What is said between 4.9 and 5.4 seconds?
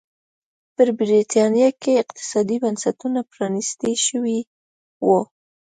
وو.